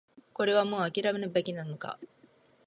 [0.33, 1.99] これはもう諦めるべきなのか